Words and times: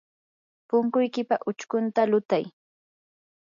punkuykipa 0.67 1.35
uchkunta 1.49 2.01
lutay. 2.11 2.45